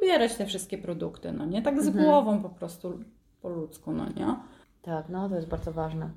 [0.01, 1.63] dobierać te wszystkie produkty, no nie?
[1.63, 2.05] Tak z mhm.
[2.05, 2.99] głową po prostu
[3.43, 4.35] po ludzku, no nie?
[4.83, 6.11] Tak, no to jest bardzo ważne.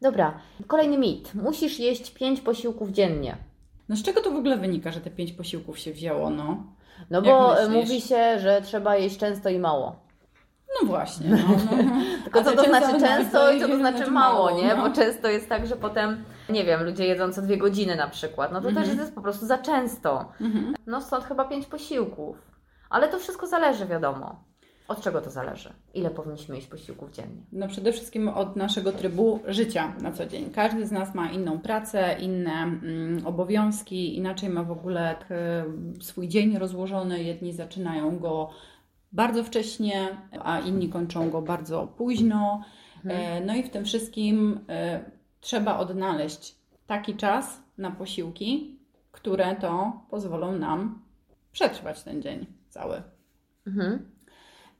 [0.00, 1.34] Dobra, kolejny mit.
[1.34, 3.36] Musisz jeść pięć posiłków dziennie.
[3.88, 6.62] No z czego to w ogóle wynika, że te pięć posiłków się wzięło, no?
[7.10, 9.96] No bo mówi się, że trzeba jeść często i mało.
[10.82, 11.30] No właśnie.
[11.30, 11.84] No, no.
[12.24, 14.74] Tylko co to znaczy no, często i co to znaczy mało, nie?
[14.74, 14.88] no.
[14.88, 18.52] Bo często jest tak, że potem, nie wiem, ludzie jedzą co dwie godziny na przykład.
[18.52, 18.86] No to Mhm.
[18.86, 20.32] też jest po prostu za często.
[20.40, 20.74] Mhm.
[20.86, 22.36] No stąd chyba pięć posiłków.
[22.90, 24.44] Ale to wszystko zależy, wiadomo.
[24.88, 25.72] Od czego to zależy?
[25.94, 27.42] Ile powinniśmy jeść posiłków dziennie?
[27.52, 30.50] No przede wszystkim od naszego trybu życia na co dzień.
[30.50, 35.34] Każdy z nas ma inną pracę, inne mm, obowiązki, inaczej ma w ogóle k-
[36.02, 37.22] swój dzień rozłożony.
[37.22, 38.50] Jedni zaczynają go
[39.12, 40.08] bardzo wcześnie,
[40.40, 42.62] a inni kończą go bardzo późno.
[43.04, 45.00] E, No i w tym wszystkim e,
[45.40, 46.54] trzeba odnaleźć
[46.86, 48.78] taki czas na posiłki,
[49.12, 51.02] które to pozwolą nam
[51.52, 52.46] przetrwać ten dzień
[52.78, 53.02] cały.
[53.66, 54.10] Mhm.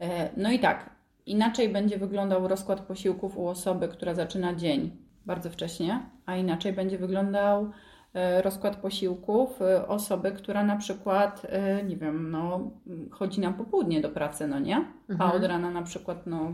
[0.01, 0.91] E, No i tak,
[1.27, 6.99] inaczej będzie wyglądał rozkład posiłków u osoby, która zaczyna dzień bardzo wcześnie, a inaczej będzie
[6.99, 7.71] wyglądał
[8.15, 11.47] e, rozkład posiłków e, osoby, która na przykład,
[11.87, 12.71] nie wiem, no,
[13.11, 14.77] chodzi na popołudnie do pracy, no nie?
[15.09, 15.31] A Mhm.
[15.33, 16.53] od rana na przykład, no,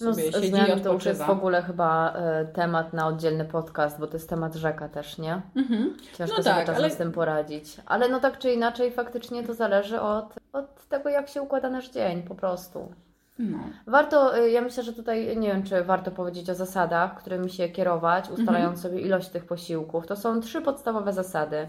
[0.00, 4.06] No, sobie siedzi to już jest w ogóle chyba e, temat na oddzielny podcast, bo
[4.06, 5.40] to jest temat rzeka też, nie?
[5.56, 5.96] Mhm.
[6.18, 7.76] Ciężko No sobie tak, czasem ale- z tym poradzić.
[7.86, 11.90] Ale no tak czy inaczej, faktycznie to zależy od, od tego, jak się układa nasz
[11.90, 12.92] dzień po prostu.
[13.38, 13.58] No.
[13.86, 17.68] Warto, y, ja myślę, że tutaj nie wiem, czy warto powiedzieć o zasadach, którymi się
[17.68, 20.06] kierować, ustalając sobie ilość tych posiłków.
[20.06, 21.68] To są trzy podstawowe zasady.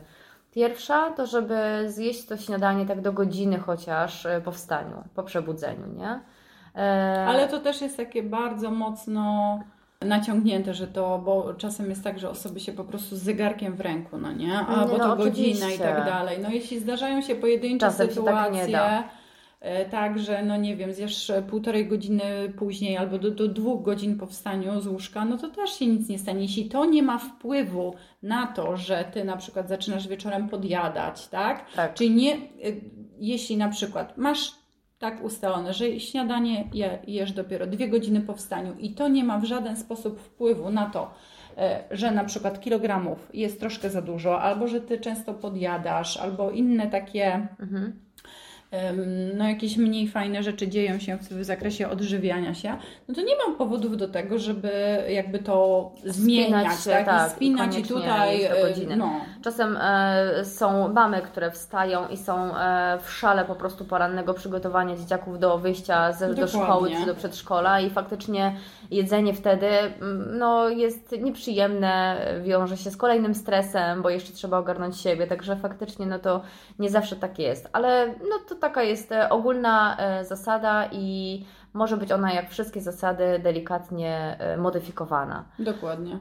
[0.52, 6.20] Pierwsza to, żeby zjeść to śniadanie tak do godziny chociaż po wstaniu, po przebudzeniu, nie?
[6.76, 9.60] E, Ale to też jest takie bardzo mocno
[10.02, 13.82] naciągnięte, że to, bo czasem jest tak, że osoby się po prostu z zegarkiem w
[13.82, 14.60] ręku, no nie?
[14.60, 16.40] A bo no to godzina i tak dalej.
[16.44, 19.04] No jeśli zdarzają się pojedyncze Czasem się tak sytuacje,
[19.60, 22.24] e, tak, że no nie wiem, zjesz półtorej godziny
[22.58, 26.10] później albo do, do dwóch godzin po wstaniu z łóżka, no to też się nic
[26.10, 26.42] nie stanie.
[26.42, 31.72] Jeśli to nie ma wpływu na to, że ty na przykład zaczynasz wieczorem podjadać, tak?
[31.76, 31.94] tak.
[31.94, 32.82] Czyli nie, y,
[33.20, 34.59] jeśli na przykład masz
[35.00, 39.40] tak ustalone, że śniadanie je, jesz dopiero dwie godziny po wstaniu i to nie ma
[39.40, 41.14] w żaden sposób wpływu na to,
[41.58, 46.52] e, że na przykład kilogramów jest troszkę za dużo, albo że ty często podjadasz, albo
[46.52, 48.00] inne takie Mhm.
[49.38, 52.78] No jakieś mniej fajne rzeczy dzieją się w, zakresie odżywiania się,
[53.08, 54.72] no to nie mam powodów do tego, żeby
[55.10, 57.06] jakby to zmieniać, się, tak?
[57.06, 58.50] tak, I spinać i tutaj
[58.98, 64.34] no, Czasem e, są mamy, które wstają i są e, w szale po prostu porannego
[64.34, 68.56] przygotowania dzieciaków do wyjścia z, do szkoły czy do przedszkola i faktycznie
[68.92, 74.98] jedzenie wtedy mm, no, jest nieprzyjemne, wiąże się z kolejnym stresem, bo jeszcze trzeba ogarnąć
[74.98, 76.42] siebie, także faktycznie no to
[76.80, 81.98] nie zawsze tak jest, ale no to taka jest e, ogólna e, zasada i może
[81.98, 85.46] być ona jak wszystkie zasady delikatnie e, modyfikowana.
[85.60, 86.20] dokładnie.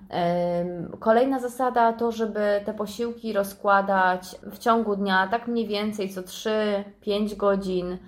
[1.00, 7.36] Kolejna zasada to, żeby te posiłki rozkładać w ciągu dnia, tak mniej więcej co 3-5
[7.36, 7.98] godzin.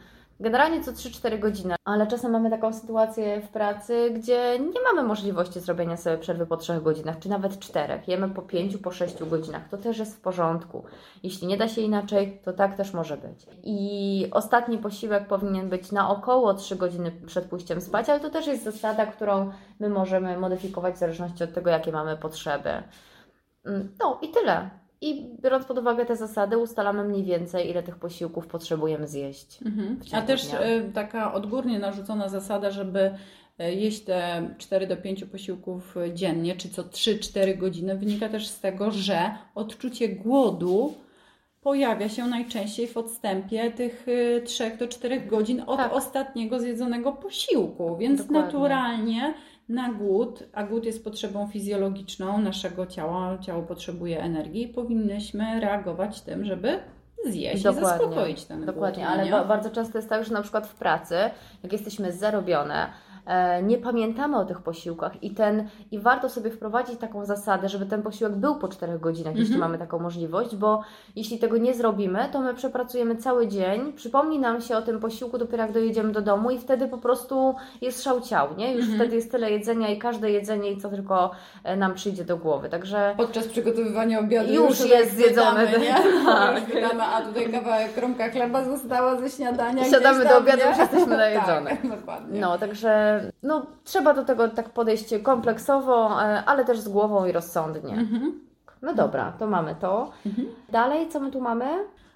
[0.41, 5.61] Generalnie co 3-4 godziny, ale czasem mamy taką sytuację w pracy, gdzie nie mamy możliwości
[5.61, 8.01] zrobienia sobie przerwy po 3 godzinach, czy nawet 4.
[8.07, 9.69] Jemy po 5, po 6 godzinach.
[9.69, 10.85] To też jest w porządku.
[11.23, 13.47] Jeśli nie da się inaczej, to tak też może być.
[13.63, 18.47] I ostatni posiłek powinien być na około 3 godziny przed pójściem spać, ale to też
[18.47, 19.51] jest zasada, którą
[19.81, 22.71] my możemy modyfikować w zależności od tego, jakie mamy potrzeby.
[23.65, 24.71] Mm, No i tyle.
[25.01, 29.59] I biorąc pod uwagę te zasady, ustalamy mniej więcej, ile tych posiłków potrzebujemy zjeść.
[29.67, 30.01] Mhm.
[30.13, 33.15] A też y, taka odgórnie narzucona zasada, żeby
[33.61, 38.49] y, jeść te 4 do 5 posiłków y, dziennie, czy co 3-4 godziny, wynika też
[38.49, 40.95] z tego, że odczucie głodu
[41.61, 44.07] pojawia się najczęściej w odstępie tych
[44.45, 45.93] 3 do 4 godzin od Tak.
[45.93, 48.47] ostatniego zjedzonego posiłku, więc Dokładnie.
[48.47, 49.35] naturalnie
[49.71, 56.45] na głód, a głód jest potrzebą fizjologiczną naszego ciała, ciało potrzebuje energii, powinnyśmy reagować tym,
[56.45, 56.79] żeby
[57.27, 59.17] zjeść i zaspokoić ten Dokładnie, głód.
[59.17, 61.15] no ale ba- bardzo często jest tak, że na przykład w pracy,
[61.63, 62.87] jak jesteśmy zarobione,
[63.63, 68.03] nie pamiętamy o tych posiłkach i ten i warto sobie wprowadzić taką zasadę, żeby ten
[68.03, 69.71] posiłek był po 4 godzinach, jeśli Mhm.
[69.71, 70.83] mamy taką możliwość, bo
[71.17, 75.39] jeśli tego nie zrobimy, to my przepracujemy cały dzień, przypomni nam się o tym posiłku
[75.39, 78.73] dopiero jak dojedziemy do domu i wtedy po prostu jest szał ciał, nie?
[78.73, 78.99] Już Mhm.
[79.01, 81.31] wtedy jest tyle jedzenia i każde jedzenie i co tylko
[81.65, 85.67] e, nam przyjdzie do głowy, także Podczas przygotowywania obiadu Już tutaj jest zjedzone,
[86.27, 86.55] tak.
[86.61, 89.85] Już pytamy, a tutaj kawałek kromka chleba została ze śniadania.
[89.85, 90.69] Siadamy do obiadu, nie?
[90.69, 91.71] już jesteśmy najedzone.
[91.71, 92.41] Tak, dokładnie.
[92.41, 97.33] No, także no, trzeba do tego tak podejść kompleksowo, e, ale też z głową i
[97.33, 97.95] rozsądnie.
[97.95, 98.41] Mhm.
[98.83, 100.11] No dobra, to mamy to.
[100.27, 100.49] Mhm.
[100.73, 101.65] Dalej, co my tu mamy?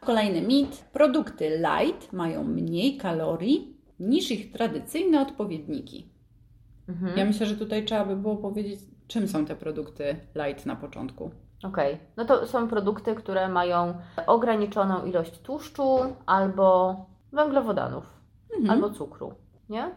[0.01, 0.85] Kolejny mit.
[0.93, 6.09] Produkty light mają mniej kalorii niż ich tradycyjne odpowiedniki.
[6.89, 7.19] Mhm.
[7.19, 11.31] Ja myślę, że tutaj trzeba by było powiedzieć, czym są te produkty light na początku.
[11.65, 13.95] Okej, no to są produkty, które mają
[14.27, 16.97] ograniczoną ilość tłuszczu albo
[17.33, 18.05] węglowodanów,
[18.57, 18.71] Mhm.
[18.71, 19.35] albo cukru,
[19.69, 19.91] nie?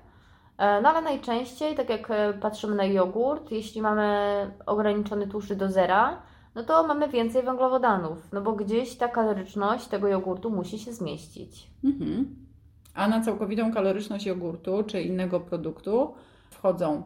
[0.58, 4.08] E, no ale najczęściej, tak jak e, patrzymy na jogurt, jeśli mamy
[4.66, 6.22] ograniczony tłuszcz do zera,
[6.56, 11.68] no to mamy więcej węglowodanów, no bo gdzieś ta kaloryczność tego jogurtu musi się zmieścić.
[11.84, 12.36] Mhm.
[12.94, 16.14] A na całkowitą kaloryczność jogurtu czy innego produktu
[16.50, 17.04] wchodzą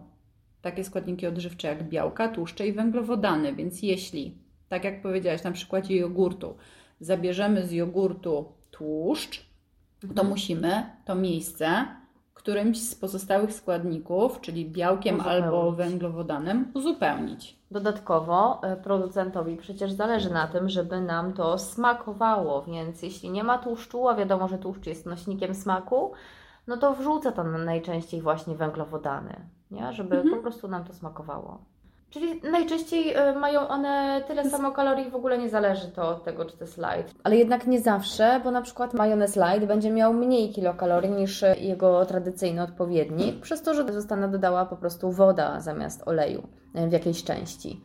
[0.61, 3.55] takie składniki odżywcze jak białka, tłuszcze i węglowodany.
[3.55, 4.37] Więc jeśli,
[4.69, 6.55] tak jak powiedziałaś na przykładzie jogurtu,
[6.99, 9.45] zabierzemy z jogurtu tłuszcz,
[10.01, 10.27] to Mhm.
[10.27, 11.85] musimy to miejsce
[12.33, 15.43] którymś z pozostałych składników, czyli białkiem Uzupełnić.
[15.43, 17.59] albo węglowodanem, uzupełnić.
[17.71, 23.57] Dodatkowo e, producentowi przecież zależy na tym, żeby nam to smakowało, więc jeśli nie ma
[23.57, 26.11] tłuszczu, a wiadomo, że tłuszcz jest nośnikiem smaku,
[26.67, 29.35] no to wrzuca tam najczęściej właśnie węglowodany,
[29.71, 29.93] nie?
[29.93, 30.35] żeby Mhm.
[30.35, 31.61] po prostu nam to smakowało.
[32.11, 36.45] Czyli najczęściej e, mają one tyle samo kalorii, w ogóle nie zależy to od tego,
[36.45, 37.15] czy to jest light.
[37.23, 41.55] Ale jednak nie zawsze, bo na przykład majonez light będzie miał mniej kilokalorii niż e,
[41.59, 46.91] jego tradycyjny odpowiednik, przez to, że została dodała po prostu woda zamiast oleju e, w
[46.91, 47.81] jakiejś części.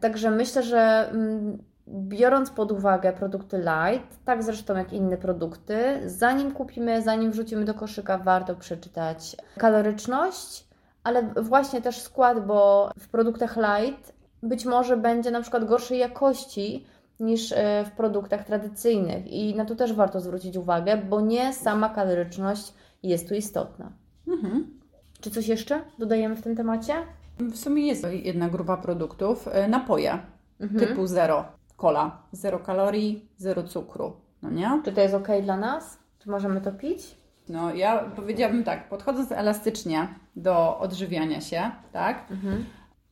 [0.00, 6.52] Także myślę, że mm, biorąc pod uwagę produkty light, tak zresztą jak inne produkty, zanim
[6.52, 10.69] kupimy, zanim wrzucimy do koszyka, warto przeczytać kaloryczność,
[11.04, 16.86] ale właśnie też skład, bo w produktach light być może będzie na przykład gorszej jakości
[17.20, 21.88] niż e, w produktach tradycyjnych i na to też warto zwrócić uwagę, bo nie sama
[21.88, 23.92] kaloryczność jest tu istotna.
[24.28, 24.80] Mhm.
[25.20, 26.94] Czy coś jeszcze dodajemy w tym temacie?
[27.40, 30.18] W sumie jest jedna grupa produktów, e, napoje
[30.60, 30.80] Mhm.
[30.88, 31.44] typu zero.
[31.76, 34.12] Cola, zero kalorii, zero cukru.
[34.42, 34.80] No nie?
[34.84, 35.98] Czy to jest ok dla nas?
[36.18, 37.16] Czy możemy to pić?
[37.50, 42.30] No ja powiedziałabym tak, podchodząc elastycznie do odżywiania się, tak?
[42.30, 42.64] Mhm.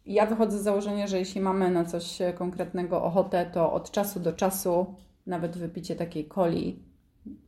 [0.06, 4.32] Ja wychodzę z założenia, że jeśli mamy na coś konkretnego ochotę, to od czasu do
[4.32, 4.94] czasu
[5.26, 6.82] nawet wypicie takiej coli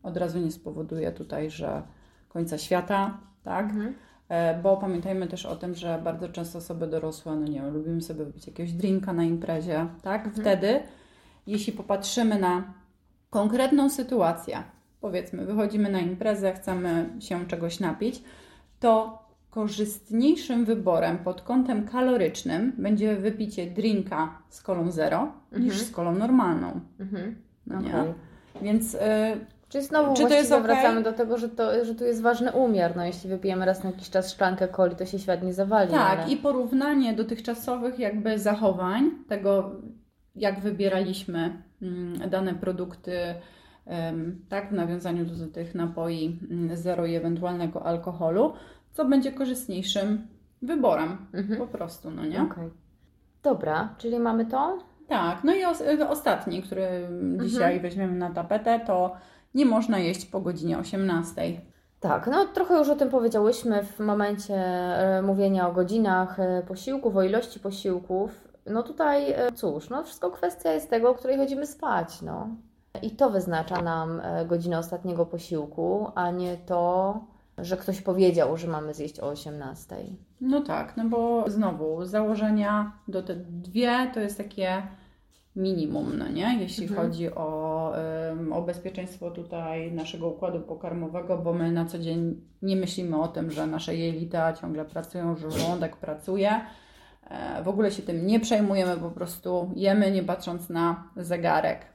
[0.03, 1.83] od razu nie spowoduje tutaj, że
[2.29, 3.64] końca świata, tak?
[3.64, 3.94] Mhm.
[4.29, 8.00] E, Bo pamiętajmy też o tym, że bardzo często osoby dorosłe, no nie wiem, lubimy
[8.03, 10.29] sobie wypić jakiegoś drinka na imprezie, tak?
[10.35, 10.81] Wtedy,
[11.46, 12.74] jeśli popatrzymy na
[13.31, 14.62] konkretną sytuację,
[15.00, 18.22] powiedzmy, wychodzimy na imprezę, chcemy się czegoś napić,
[18.80, 19.18] to
[19.50, 25.84] korzystniejszym wyborem pod kątem kalorycznym będzie wypicie drinka z kolą zero niż Mhm.
[25.86, 26.80] z kolą normalną.
[27.00, 27.36] Mhm.
[27.66, 27.88] No nie?
[28.00, 28.14] Okej.
[28.62, 28.98] Więc y,
[29.68, 30.62] Czyli znowu Czy to jest okej?
[30.64, 32.96] wracamy do tego, że, to, że tu jest ważny umiar.
[32.96, 35.90] No, jeśli wypijemy raz na jakiś czas szklankę coli, to się świat nie zawali.
[35.90, 36.32] Tak, ale...
[36.32, 39.70] i porównanie dotychczasowych jakby zachowań, tego
[40.36, 43.16] jak wybieraliśmy mm, dane produkty,
[44.48, 48.52] tak, w nawiązaniu do tych napoi mm, zero i ewentualnego alkoholu,
[48.92, 50.26] co będzie korzystniejszym
[50.62, 51.58] wyborem, Mhm.
[51.60, 52.42] po prostu, no nie?
[52.42, 52.70] Okej.
[53.42, 54.78] Dobra, czyli mamy to?
[55.08, 57.08] Tak, no i os- ostatni, który
[57.44, 59.16] dzisiaj weźmiemy na tapetę, to
[59.54, 61.60] nie można jeść po godzinie 18.
[62.00, 67.16] Tak, no trochę już o tym powiedziałyśmy w momencie e, mówienia o godzinach e, posiłków,
[67.16, 68.48] o ilości posiłków.
[68.66, 72.48] No tutaj, e, cóż, no wszystko kwestia jest tego, o której chodzimy spać, no.
[73.03, 77.20] I to wyznacza nam e, godzinę ostatniego posiłku, a nie to,
[77.59, 79.96] że ktoś powiedział, że mamy zjeść o 18.
[80.40, 84.83] No tak, no bo znowu z założenia do te dwie to jest takie
[85.57, 86.57] minimum, no nie?
[86.61, 87.09] Jeśli Mhm.
[87.09, 87.92] chodzi o,
[88.53, 93.50] o bezpieczeństwo tutaj naszego układu pokarmowego, bo my na co dzień nie myślimy o tym,
[93.50, 96.50] że nasze jelita ciągle pracują, że żołądek pracuje.
[97.31, 101.89] E, W ogóle się tym nie przejmujemy, po prostu jemy nie patrząc na zegarek.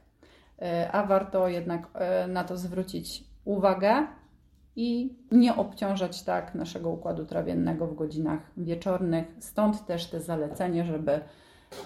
[0.62, 4.06] E, A warto jednak e, na to zwrócić uwagę
[4.76, 9.24] i nie obciążać tak naszego układu trawiennego w godzinach wieczornych.
[9.40, 11.20] Stąd też te zalecenie, żeby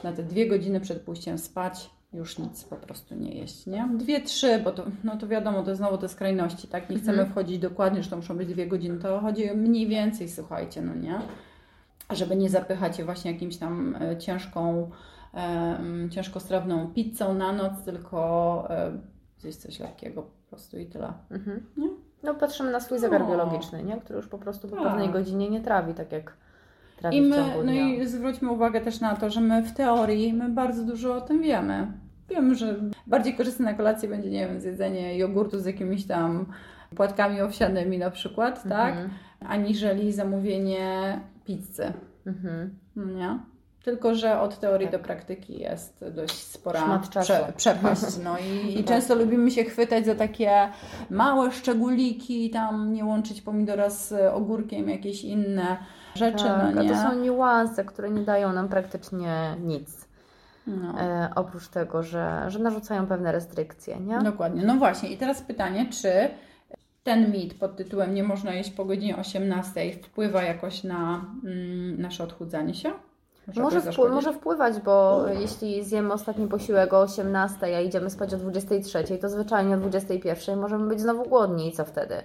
[0.04, 3.88] na te dwie godziny przed pójściem spać już nic po prostu nie jeść, nie?
[3.98, 6.90] Dwie, trzy, bo to, no to wiadomo, to znowu te skrajności, tak?
[6.90, 7.30] Nie chcemy Mhm.
[7.30, 11.20] wchodzić dokładnie, że to muszą być dwie godziny, to chodzi mniej więcej, słuchajcie, no nie?
[12.10, 14.90] Żeby nie zapychać je właśnie jakimś tam e, ciężką,
[16.10, 18.68] ciężkostrawną pizzą na noc, tylko
[19.38, 21.12] zjeść coś lekkiego po prostu i tyle.
[21.30, 21.60] Mhm.
[22.22, 23.26] No patrzymy na swój zegar No.
[23.28, 23.96] biologiczny, nie?
[24.00, 24.84] który już po prostu po Tak.
[24.84, 26.36] pewnej godzinie nie trawi, tak jak
[26.96, 30.32] trawi I w my, no i zwróćmy uwagę też na to, że my w teorii
[30.32, 31.86] my bardzo dużo o tym wiemy.
[32.28, 32.76] Wiemy, że
[33.06, 36.46] bardziej korzystne na kolację będzie, nie wiem, zjedzenie jogurtu z jakimiś tam
[36.96, 38.90] płatkami owsianymi na przykład, tak?
[38.94, 39.10] Mhm.
[39.48, 41.92] Aniżeli zamówienie pizzy,
[42.26, 42.78] Mhm.
[42.96, 43.38] no nie?
[43.84, 45.00] Tylko, że od teorii Tak.
[45.00, 48.02] do praktyki jest dość spora prze, przepaść.
[48.24, 50.68] No i, i często lubimy się chwytać za takie
[51.10, 55.76] małe szczególiki, tam nie łączyć pomidora z ogórkiem, jakieś inne
[56.14, 56.88] rzeczy, Tak, no a nie?
[56.88, 60.08] to są niuanse, które nie dają nam praktycznie nic.
[60.66, 61.00] No.
[61.00, 64.18] E, oprócz tego, że, że narzucają pewne restrykcje, nie?
[64.18, 64.62] Dokładnie.
[64.62, 66.10] No właśnie, i teraz pytanie, czy
[67.04, 72.24] ten mit pod tytułem nie można jeść po godzinie 18 wpływa jakoś na mm, nasze
[72.24, 72.90] odchudzanie się?
[73.56, 73.80] Może,
[74.10, 79.28] może wpływać, bo jeśli zjemy ostatni posiłek o 18, a idziemy spać o 23, to
[79.28, 82.22] zwyczajnie o 21 możemy być znowu głodni i co wtedy?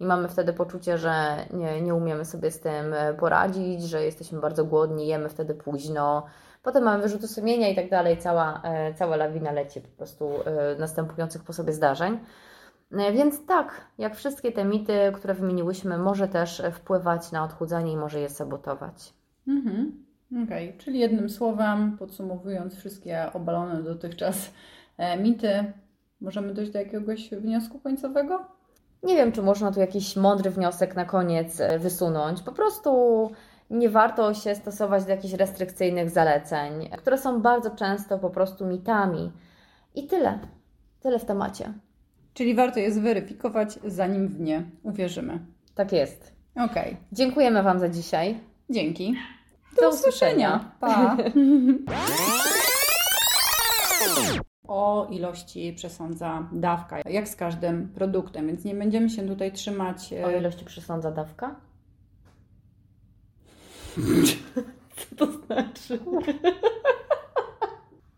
[0.00, 4.40] I mamy wtedy poczucie, że nie, nie umiemy sobie z tym e, poradzić, że jesteśmy
[4.40, 6.26] bardzo głodni, jemy wtedy późno.
[6.62, 10.76] Potem mamy wyrzuty sumienia i tak dalej, cała, e, cała lawina leci po prostu e,
[10.78, 12.18] następujących po sobie zdarzeń.
[12.90, 18.20] Więc tak, jak wszystkie te mity, które wymieniłyśmy, może też wpływać na odchudzanie i może
[18.20, 19.14] je sabotować.
[19.48, 20.07] Mhm.
[20.44, 24.50] Okej, czyli jednym słowem, podsumowując wszystkie obalone dotychczas
[24.98, 25.72] e, mity,
[26.20, 28.46] możemy dojść do jakiegoś wniosku końcowego?
[29.02, 32.42] Nie wiem, czy można tu jakiś mądry wniosek na koniec e, wysunąć.
[32.42, 32.90] Po prostu
[33.70, 39.32] nie warto się stosować do jakichś restrykcyjnych zaleceń, które są bardzo często po prostu mitami.
[39.94, 40.38] I tyle.
[41.00, 41.72] Tyle w temacie.
[42.34, 45.38] Czyli warto je zweryfikować, zanim w nie uwierzymy.
[45.74, 46.32] Tak jest.
[46.56, 48.40] Okej, Dziękujemy Wam za dzisiaj.
[48.70, 49.14] dzięki.
[49.80, 50.72] Do usłyszenia.
[50.80, 51.16] Pa!
[54.68, 60.12] o ilości przesądza dawka, jak z każdym produktem, więc nie będziemy się tutaj trzymać.
[60.12, 61.54] e, O ilości przesądza dawka?
[64.96, 65.98] Co to znaczy?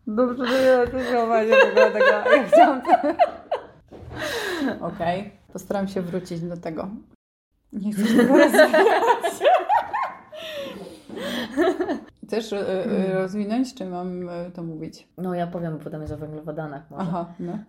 [0.07, 2.05] Dobrze, że ja zauważyłam tego, tego.
[2.35, 2.81] Ja chciałam.
[4.81, 6.87] Okej, postaram się wrócić do tego.
[7.73, 8.71] Nie chcę tego rozwijać.
[12.27, 15.07] Chcesz e, e, rozwinąć, czy mam e, to mówić?
[15.17, 17.01] No ja powiem, bo potem jest o węglowodanach może.
[17.03, 17.57] Aha, no.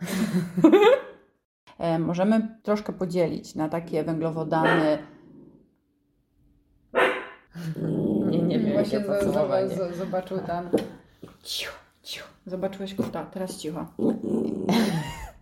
[1.99, 4.99] Możemy troszkę podzielić na takie węglowodany.
[8.31, 10.69] Nie, nie wiem, Właśnie z- zobaczył tam.
[11.43, 11.73] Cicho,
[12.03, 12.29] cicho.
[12.47, 13.87] Zobaczyłeś kota, teraz cicho.